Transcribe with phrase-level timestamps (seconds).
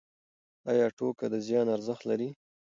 [0.71, 2.29] ایا ټوکه د زیان ارزښت لري؟